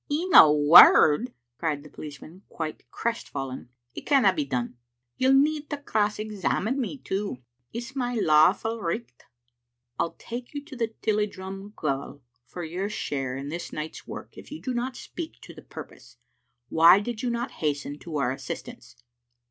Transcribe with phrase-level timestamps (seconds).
[0.23, 4.77] ""In a word!" cried the policeman, quite crestfallen." It canna be done.
[5.17, 7.43] You'll need to cross examine me, too.
[7.71, 9.25] It's my lawful richt.""
[9.99, 14.51] I'll take you to the Tilliedrum gaol for your share in this night's work if
[14.51, 16.17] you do not speak to the purpose.
[16.69, 18.95] Why did you not hasten to our assistance?"